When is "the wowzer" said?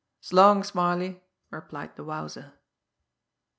1.95-2.53